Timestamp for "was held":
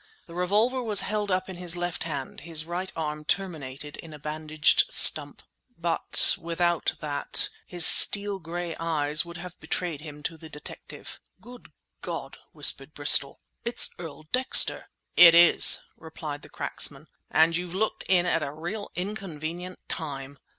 0.81-1.29